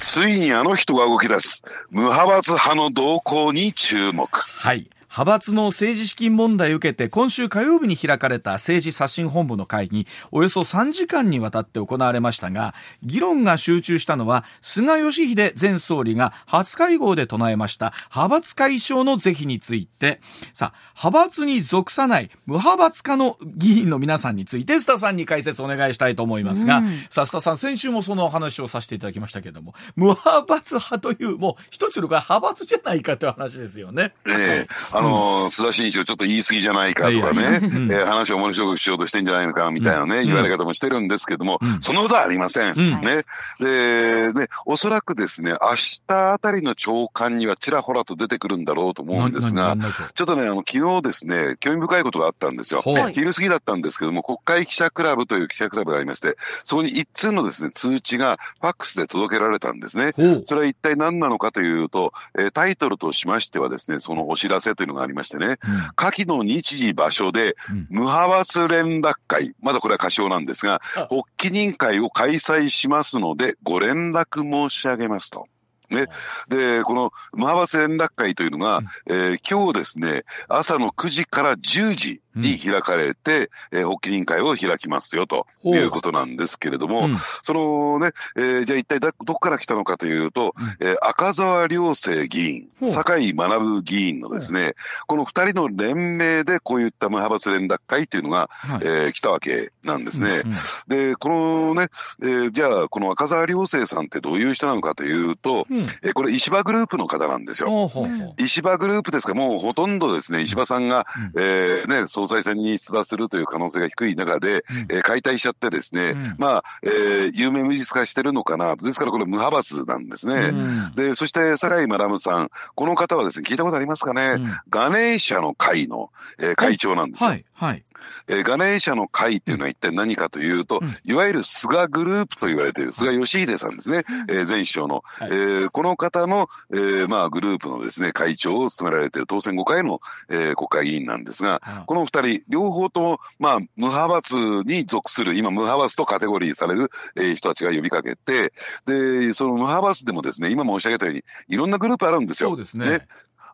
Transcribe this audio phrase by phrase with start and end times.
[0.00, 1.62] ついにあの人が動き出す。
[1.90, 4.28] 無派閥派の動向に注目。
[4.30, 4.88] はい。
[5.10, 20.20] 派閥の政治資金問題を受けて今週火曜日に開かれた政治刷新本部の会議およそ3時間にわたって行われましたが議論が集中したのは菅義偉前総理が初会合で唱えました派閥解消の是非について。
[20.52, 27.06] さあ派閥に属さない無派閥化の議員の皆さんについて須田さんに解説お願いしたいと思いますが、うん。
[27.10, 34.12] さあ須田さん先週もそのお話をさせていただきましたけれども無派閥派というもう一つのが派閥じゃないかという話ですよね。
[34.26, 37.60] ええあの、須田慎一郎ちょっと言い過ぎじゃないかとかね、はいはい。
[37.60, 42.74] えー話を面白くしようとしてんじゃないのかみたいなね、言われ方もしてるんですけども、そのことはありません。
[42.74, 43.00] ん。
[43.00, 43.24] ね。
[43.60, 45.74] で、ね、おそらくですね、明
[46.06, 49.76] 日あたりの朝刊にはちらほらと出てくるんだろうと思うんですが、
[50.14, 52.82] ちょっとね、あの、昨日ですね、興味深いことがあったんですよ。
[53.12, 60.12] 昼過ぎだったんですけども、国会記者クラブという記者クラブがありまして、そこに一通のですね、通知がファックスで届けられたんですね。
[60.44, 65.58] それは一体何なのかというと、えータイトルとしましてはですね、そのお知らせというのがありましてね、
[65.96, 75.46] 下記の日時場所でうん、無派閥連絡会、まだこれは仮称なんですがあ、発起人会を開催しますので、ご連絡申し上げますと。
[75.90, 76.06] ね。
[76.48, 78.86] で、この無派閥連絡会というのが、うん。
[79.08, 87.16] えー今日ですね、朝の9時から10時に開かれて、えー発起人会を開きますよということなんですけれども、うん。
[87.42, 94.74] そのね、えーじゃあ一体だどこから来たのかというと、えー赤沢良生議員酒井学議員のですね、
[95.06, 98.80] この二人の連名でこういった無派閥連絡会というのが、はい。
[98.82, 100.42] えー来たわけなんですね。
[100.44, 100.56] うんうん
[100.88, 101.88] で、このね、
[102.22, 105.78] えーじゃあこの赤沢良生さんってどういう人なのかというと、うん。
[105.78, 107.90] えーこれ石破グループの方なんですよ。
[108.38, 109.34] 石破グループですか？
[109.34, 116.34] ら、もうほとんどですね、石破さんが、えーね、総裁選に出馬するという可能性が低い中で、えー解体しちゃってですね、うん。
[116.38, 118.76] まあ、えー有名無実化してるのかな。
[118.76, 120.50] ですからこれ無派閥なんですね。
[120.52, 120.94] うん。
[120.94, 122.50] で、そして、酒井マラムさん。
[122.74, 124.50] この方はですね、聞いたことありますかね、うん。
[124.68, 127.30] ガネーシャの会の、えー会長なんですよ。
[127.30, 127.84] はいはい。
[128.28, 130.96] えーガネーシャの会っていうのは一体何かというと、うん。
[131.04, 135.28] いわゆる菅グループと言われている菅義偉さんですね、えー前首相の、はい。
[135.30, 144.34] えーこの方の、えーまあ、グループのですね、会長を務められている当選5回の、えー国会議員なんですが、あこの二人、両方とも、まあ、無派閥
[144.64, 148.52] に属する、今、無派閥とカテゴリーされる、えー人たちが呼びかけて、
[148.86, 152.50] で、その無派閥でもですね、今申し上げたように、いろんなグループあるんですよ。
[152.50, 153.06] そうですね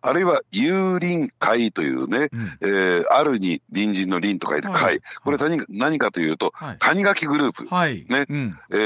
[0.08, 4.74] あるいは、有林会というね、うんえーあるに隣人の林と書いて会。
[4.84, 7.66] はいこれ何何かというと、はい谷垣グループ。
[7.66, 8.76] はいねうんえ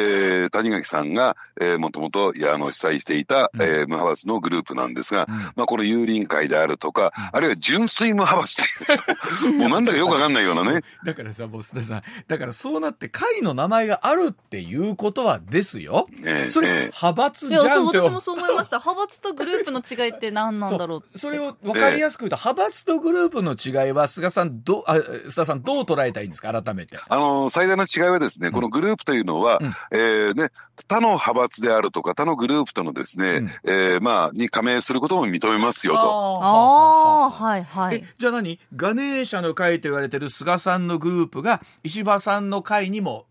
[0.47, 10.83] ー谷垣さんが、えー、もともと、いや、あの、主催していた、うんえー無派閥のグループなんですが、うんまあ、この有林会であるとか、あるいは純粋無派閥っていう人、 もうなんだかよくわかんないようなね。
[11.05, 16.07] だからさ、もう須田さん、だからそうなって会の名前があるっていうことはですよ。
[16.25, 17.99] えーそれ、えー派閥いや、そう、じゃんって。
[17.99, 18.79] 私もそう思いました。
[18.79, 21.10] 派閥とグループの違いって何なんだろうって。
[21.17, 26.63] それを分かりやすく言うと、派閥とグループの違いは、菅さん、どう、あ、須田さん、どう捉えたらいいんですか？
[26.63, 26.99] 改めて。
[27.09, 29.67] あの、最大の違いはですね、このグループというのは、うん。
[29.93, 30.51] えーね、
[30.89, 33.51] 他の派閥であるとか、他のグループとのですね、うん。
[33.65, 36.01] えーまあ、に加盟することも認めますよと。
[36.01, 37.97] ああ、はい、はい。
[37.97, 38.05] え。
[38.19, 38.61] じゃあ何？
[38.77, 43.27] ガネーシャの会と言われてる菅さんのグループが石破さんの会にも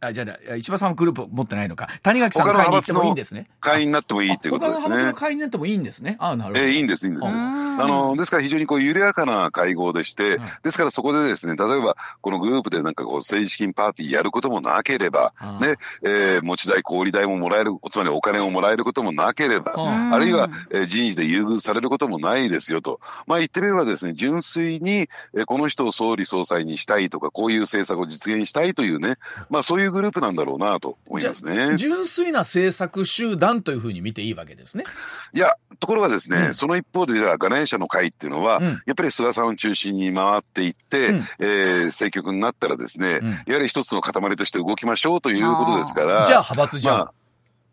[0.00, 1.88] ああじゃあ石破さんはグループを持ってないのか。
[2.02, 3.48] 谷垣さんの会に行ってもいいんですね。
[3.60, 4.82] 会員になってもいいっていうことですね。
[4.82, 5.28] 他の派閥の。
[5.28, 6.16] 会になってもいいんですね。
[6.18, 7.32] ああなるほど、えーいいんです、いいんです。
[7.32, 10.50] うああの、ですから非常にこう緩やかな会合でして、はい。
[10.62, 23.00] ですからそこでですね、例えばこのグループでなんかこう政治資金パーティーやることもなければ、あね、えー持ち代、小売代ももらえる、つまりお金をもらえることもなければ、ああるいは、えー人事で優遇されることもないですよと。
[23.26, 29.16] まあ言ってみればですね、純粋に、えーこの人を総理総裁にしたいとか、こういう政策を実現したいというね、
[29.48, 31.76] まあそういうグループなんだろうなと思いますね。
[31.76, 34.84] 純粋な政策集団というふうに見ていいわけですね。
[35.32, 46.96] いや、ところがですね、うんその一方で、じゃあガネーシャの会っていうのは、うんやっぱり菅さんを中心に回っていって、うんえー政局になったらですね、うんいわゆる一つの塊として動きましょうということですから、じゃあ派閥じゃん。
[46.96, 47.12] まあ、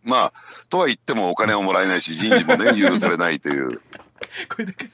[0.03, 0.33] まあ、
[0.69, 3.81] とは言ってもお金をもらえないし、人事もね、 優遇されないという。
[4.49, 4.89] これだけ、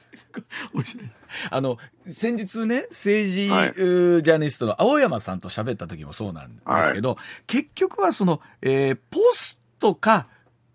[0.72, 1.10] 面白い。
[1.50, 1.78] あの、
[2.10, 7.16] 先日ね、政治、はいジャーナリストの青山さんと喋った時もそうなんですけど、
[7.46, 10.26] 結局はその、えーポストか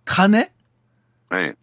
[0.05, 0.51] 金
[1.29, 1.57] はい。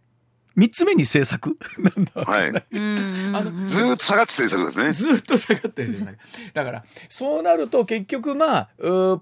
[0.56, 2.12] 三つ目に政策 なんだ。
[2.30, 2.48] はい。
[2.50, 3.32] うん。
[3.34, 4.92] あのずーっと下がって政策ですね。
[4.92, 6.16] ずっと下がってるんですよ。
[6.54, 8.68] だから、そうなると結局まあ、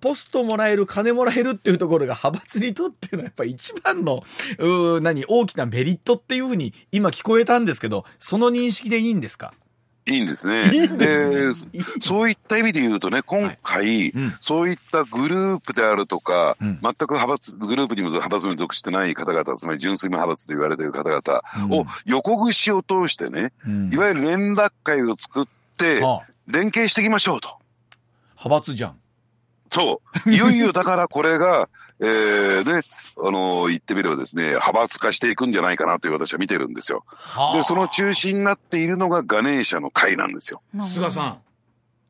[0.00, 4.22] ポストもらえる、金もらえるっていうところが派閥にとってのやっぱ一番の、
[4.58, 9.54] うー何、大きなメリットっていうふうに今聞こえたんですけど、その認識でいいんですか？
[10.10, 10.70] いいいんですね。
[10.72, 25.46] いいんですねでそういった意味で言うとね、今回、うんそういったグループであるとか、うん全く派閥、グループにも派閥に属してない方々、つまり純粋無派閥と言われている方々を横串を通してね、うんいわゆる連絡会を作っ
[25.76, 26.00] て、
[26.46, 27.56] 連携していきましょうと。
[28.36, 28.96] 派閥じゃん。
[29.70, 30.30] そう。
[30.30, 31.68] いよいよだからこれが、
[32.02, 32.82] えー、ね、
[33.22, 37.04] あの言ってみればですね、派閥化していくんじゃないかなという私は見てるんですよ。
[37.06, 40.62] はあで、その中心になっているのがガネーシャの会なんですよ。
[40.82, 41.38] 菅さん。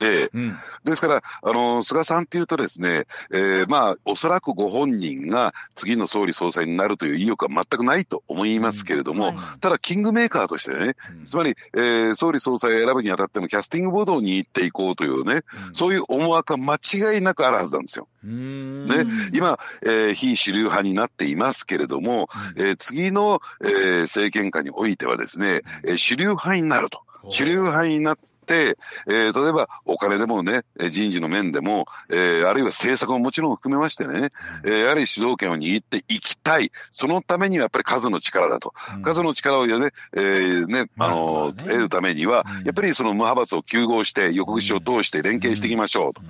[0.01, 0.57] で、うん。
[0.83, 15.43] ですから、あの、菅さんっていうとですね、えーまあ、おそらくご本人が次の総理総裁になるという意欲は全くないと思いますけれども、はいただ、キングメーカーとしてね、うんつまり、えー総理総裁を選ぶにあたってもキャスティングボードに行っていこうというね、
[15.75, 18.09] そういう思惑は間違いなくあるはずなんですよ。
[18.25, 18.87] うん。
[18.87, 19.05] ね、
[19.35, 27.01] 今、えー非主流派になっていますけれども、えー次の、えー政権下においてはですね、えー主流派になると。
[27.29, 28.19] 主流派になっ
[28.51, 28.77] て、
[29.07, 34.33] えー例えばお金でもね、えー人事の面でも、えーあるいは政策ももちろん含めましてね、
[34.65, 36.73] えーやはり主導権を握っていきたい。
[36.91, 38.75] そのためにはやっぱり数の力だと。
[38.97, 39.03] うん。
[39.03, 41.73] 数の力をね、えーね、あの、どね。
[41.73, 42.65] 得るためには、うん。
[42.65, 46.23] やっぱりその無派閥を糾合して、横串を通して連携していきましょうと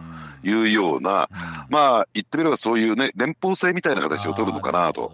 [0.49, 1.29] いうような、
[1.71, 5.13] まあ、言ってみればそういうね、連邦制みたいな形を取るのかなと。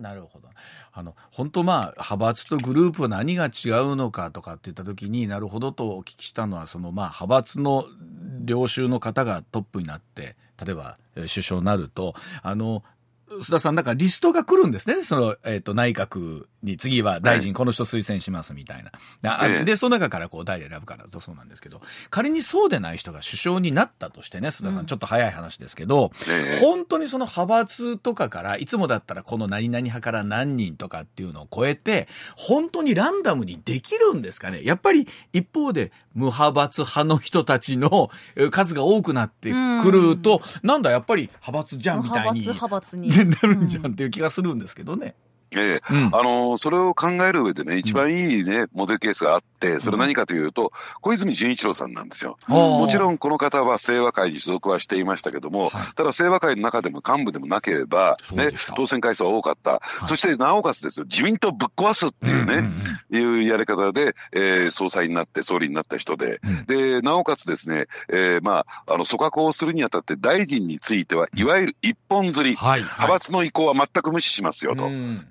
[0.00, 0.48] なるほど。
[0.92, 7.84] あの、本当まあ、派閥とグループは何が違うのかとかって言った時になるほどとお聞きしたのは、そのまあ、派閥の
[8.40, 12.82] 領収の方がトップになって、例えば首相になると、あの、
[13.30, 15.04] 須田さん、なんかリストが来るんですね。
[15.04, 18.84] その、えっ、と、内閣に次は大臣、この人推薦しますみたい
[19.22, 19.40] な。
[19.40, 19.64] あええ。
[19.64, 21.80] で、その中からこう、誰選ぶからとそうなんですけど、
[22.10, 24.86] 仮にそうでない人が首相になったとしてね、須田さん、うん。
[24.86, 26.60] ちょっと早い話ですけど、ええ。
[26.60, 34.62] 本当にその派閥とかから、いつもだったらこの何々派から何人とかっていうのを超えて、本当にランダムにできるんですかね。
[34.62, 39.52] やっぱり一方で無派閥派の人たちのえー数が多くなって
[39.82, 43.08] くると、なんだやっぱり派閥じゃんみたいに派閥派閥に。
[43.30, 43.92] なるんじゃん。
[43.92, 45.14] っていう気がするんですけどね。
[45.52, 45.94] ええ。
[45.94, 46.10] うん。
[46.12, 52.38] あのそれを考える上でね、一番いいね、モデルケースがあって、それ何かというと、小泉純一郎さんなんですよ。
[52.48, 55.94] もちろん、んこの方は清和会に所属はしていましたけども、はい。
[55.94, 59.76] ただ清和会の中でも幹部でもなければ、ね当選回数は多かった。
[60.04, 60.08] い。
[60.08, 62.70] そしてなおかつですよ、自民党ぶっ壊すっていうね、
[63.10, 66.64] いうやり方で、えー総裁になって総理になった人で、うん。
[66.66, 72.80] で、なおかつですね、えーまあ、あの、組閣をするにあたって大臣については、いわゆる一本釣り、はい。
[72.80, 74.88] 派閥の意向は全く無視しますよと。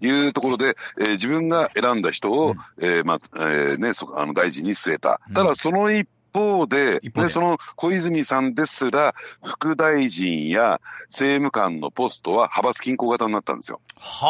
[0.10, 5.34] うんいうところで、えー自分が選んだ人を、うんえーまあ、えーね、そあの大臣に据えたうん。
[5.34, 13.82] ただ、その一方で、一方でね、その小泉さんですら、副大臣や政務官のポストは派閥均衡型になったんですよ。
[13.98, 14.28] は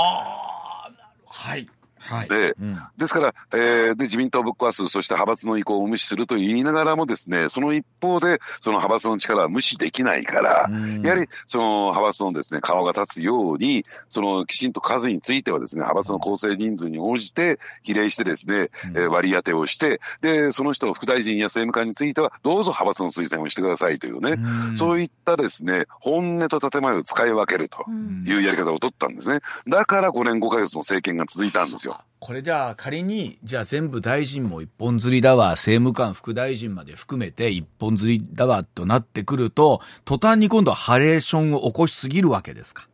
[0.87, 0.91] あ、
[1.25, 1.67] はい。
[2.00, 2.30] はい。
[2.30, 24.36] でうんですから、えーで、自民党をぶっ壊す、そして派閥の意向を無視すると言いながらもですね、その一方で、その派閥の力は無視できないから、うんやはり、その派閥のですね、顔が立つように、そのきちんと数についてはですね、派閥の構成人数に応じて比例してですね、うんえー割り当てをして、で、その人を副大臣や政務官については、どうぞ派閥の推薦をしてくださいというね、
[24.69, 29.40] うんそういったですね、本音と建前を使い分けるとうんいうやり方を取ったんですね。
[29.68, 31.88] だから5年5ヶ月の政権が続いたんですよ。
[32.19, 42.88] これじゃあ仮に、じゃあ全部大臣も一本釣りだわ、政務官、副大臣まで含めて一本釣りだわとなってくると、途端に今度はハレーションを起こしすぎるわけですか？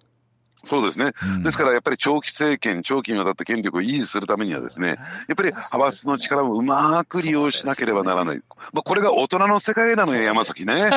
[0.63, 1.11] そうですね。
[1.23, 4.87] うんですからやっぱり長期政権、長期にわたって権力を維持するためにはですね、
[5.27, 8.41] やっぱり派閥の力をうまく利用しなければならない。
[8.73, 10.89] まあ、これが大人の世界なのよ、山崎ね。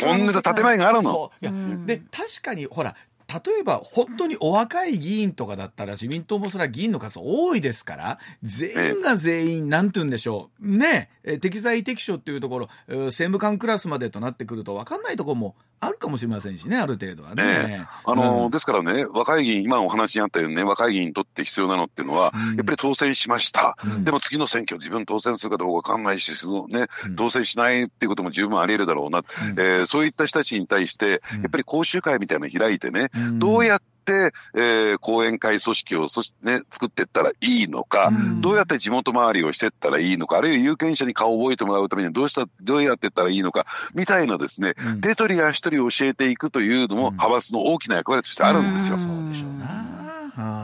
[0.00, 1.32] 本音と建前があるの。
[1.40, 2.94] いや、うんで確かにほら
[3.28, 10.68] 例えば本当にお若い議員とかだったら自民党もそれは議員の数多いですから全員が全員なんて言うんでしょう。
[10.68, 11.10] ね。
[11.24, 17.44] え適材適所っていうところえー政務官クラスまでとなってくると分かんないところもあるかもしれませんしねある程度はね。
[17.44, 18.50] ねあの、うん。
[18.50, 22.56] ですからね、若い議員、今お話にあったようにね、若い議員にとって必要なのっていうのは、うん。
[22.56, 23.76] やっぱり当選しました。
[23.84, 24.04] うん。
[24.04, 29.18] でも次の選挙、自分当選するかどうかわかんないし、そのねうん、当選しないっていうことも十分あり得るだろうな。
[29.18, 29.24] うん。
[29.60, 31.42] えーそういった人たちに対して、うん。
[31.42, 33.38] やっぱり講習会みたいなの開いてね、うん。
[33.38, 38.40] どうやって、えー講演会組織をそし、ね、作っていったらいいのか、うん。
[38.40, 45.00] どうやって地元回りをしていったらいいのか、あるいは有権者に顔を覚えてもらうためにはどうした、どうやっていったらいいのか、みたいなですね、うん。
[45.00, 47.14] 手取り足取り教えていくというのもうん。
[47.14, 48.96] 派閥の大きな役割としてあるんですよ。
[48.96, 49.02] うん。
[49.02, 49.58] そうでしょう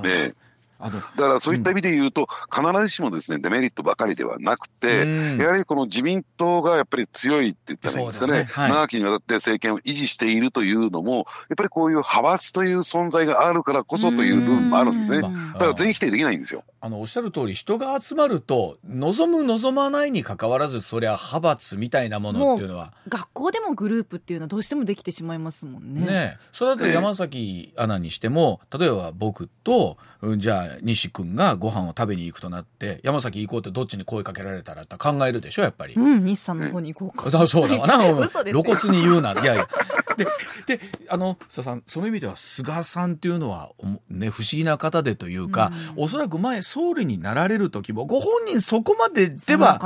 [0.02, 0.49] ね
[0.88, 5.40] だからそういった意味で言うと、必ずしもですね、デメリットばかりではなくて、うん。
[5.40, 8.62] やはりこの自民党がやっぱり強いって言ったらいいんですかね、そうですね。
[8.64, 8.70] はい。
[8.70, 15.18] 長きにわたって政権を維持しているというのも、やっぱりこういう派閥という存在があるからこそという部分もあるんですね。
[15.18, 15.52] うん。
[15.52, 16.64] だから全否定できないんですよ。
[16.82, 22.94] あのおっしゃる通り人が集まると望む望まないに関わらずそりゃ派閥みたいなものっていうのは。
[23.06, 26.00] 学校でもグループっていうのはどうしてもできてしまいますもんね。
[26.00, 26.38] ね。
[26.52, 35.94] それだと山崎アナにしても例えば僕とうんじゃあ西君がご飯を食べに行くとなって山崎行こうってどっちに声かけられたらって考えるでしょやっぱり。
[35.94, 37.42] うん、日産の方に行こうか。
[37.42, 37.98] あそうだわな。
[38.44, 39.32] 露骨に言うな。
[39.32, 39.68] いやいや。
[40.16, 40.26] で、
[40.66, 43.70] で、あの、須田さん、その意味では、菅さんっていうのは、
[44.10, 49.78] ね、不思議な方でというか、おそらく前、総理になられる時も、ご本人そこまででは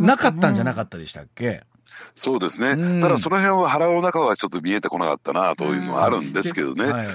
[0.00, 1.64] なかったんじゃなかったでしたっけ？
[2.14, 2.70] そうですね。
[2.70, 6.84] うんただその辺は腹の中はちょっと見えてこなかったなというのはあるんですけどね。
[6.90, 7.06] はい。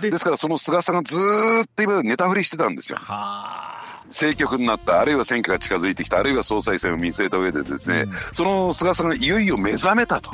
[0.00, 2.98] で、ですからその菅さんがずーっと今ネタ振りしてたんですよ。
[2.98, 3.80] はあ。
[4.06, 10.32] 政局になった、あるいは選挙が近づいてきた、あるいは総裁選を見据えた上でですね、うんその菅さんがいよいよ目覚めたと。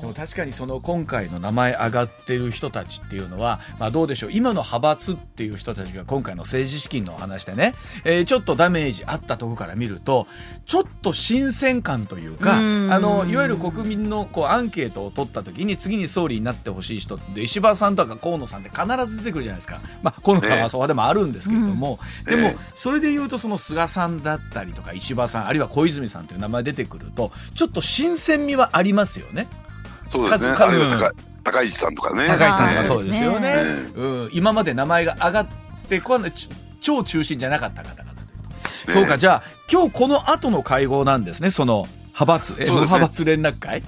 [0.00, 4.30] でも確かにその今回の名前上がってる人たちっていうのは、まあ、どうでしょう。
[4.32, 7.74] 今の派閥っていう人たちが今回の政治資金のお話でね、
[8.04, 10.26] えーちょっとダメージあったところから見ると
[10.64, 12.92] ちょっと新鮮感というかうん。
[12.92, 29.46] あのいわゆる国民のこうアンケートを取った時に次に総理になってほしい人って石破さんとか河野さんって必ず出てくるじゃないですか、まあ、河野さんはそこでもあるんですけれども、でもええそれで言うとその菅さんだったりとか石破さんあるいは小泉さんという名前出てくるとちょっと新鮮味はありますよね。
[30.06, 30.54] そうですね。
[30.56, 31.12] 高
[31.44, 32.26] 高市さんとかね。
[32.26, 33.54] 高市さんあーがそうですよね。
[33.56, 35.46] ええうん、今まで名前が上がっ
[35.88, 36.48] てこのち
[36.80, 38.12] 超中心じゃなかった方々
[38.86, 39.18] そうか。
[39.18, 41.50] じゃあ今日この後の会合なんですね。
[41.50, 41.86] その
[42.18, 42.54] 派閥。
[42.58, 42.70] えね。
[42.70, 43.82] 派閥連絡会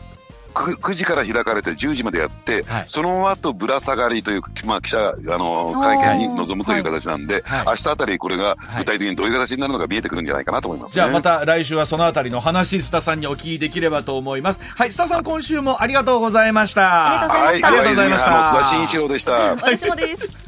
[0.55, 2.85] く 9, 時から開かれて10時までやって、はい。
[2.89, 7.67] その後ぶら下がりという、まあ、記者あの会見に臨むという形なんで、はい。
[7.67, 8.79] 明日あたりこれがはい。
[8.79, 10.95] 具体的にどういう形になるのか見えてくるんじゃないかなと思います、ね。
[10.95, 14.61] じゃあまた来週はそのあたりの話須田さんにお聞きできればと思います。
[14.63, 17.23] はい須田さん今週もありがとうございました。
[17.23, 17.67] ありがとうございました。
[17.67, 19.33] はい、ありがとうございました須田慎一郎でした。
[19.57, 20.48] 私もです